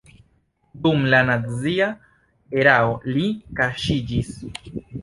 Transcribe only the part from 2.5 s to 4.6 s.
erao li kaŝiĝis.